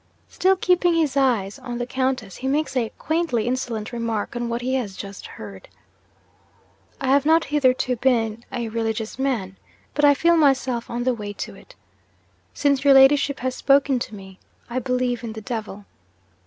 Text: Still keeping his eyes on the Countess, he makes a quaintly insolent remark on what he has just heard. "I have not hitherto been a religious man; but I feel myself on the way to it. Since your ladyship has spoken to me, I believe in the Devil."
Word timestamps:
Still 0.29 0.55
keeping 0.55 0.95
his 0.95 1.15
eyes 1.15 1.59
on 1.59 1.77
the 1.77 1.85
Countess, 1.85 2.37
he 2.37 2.47
makes 2.47 2.75
a 2.75 2.89
quaintly 2.97 3.45
insolent 3.45 3.91
remark 3.93 4.35
on 4.35 4.49
what 4.49 4.63
he 4.63 4.73
has 4.73 4.95
just 4.97 5.27
heard. 5.27 5.67
"I 6.99 7.09
have 7.09 7.23
not 7.23 7.43
hitherto 7.43 7.97
been 7.97 8.43
a 8.51 8.69
religious 8.69 9.19
man; 9.19 9.57
but 9.93 10.03
I 10.03 10.15
feel 10.15 10.37
myself 10.37 10.89
on 10.89 11.03
the 11.03 11.13
way 11.13 11.33
to 11.33 11.53
it. 11.53 11.75
Since 12.51 12.83
your 12.83 12.95
ladyship 12.95 13.41
has 13.41 13.53
spoken 13.53 13.99
to 13.99 14.15
me, 14.15 14.39
I 14.71 14.79
believe 14.79 15.23
in 15.23 15.33
the 15.33 15.39
Devil." 15.41 15.85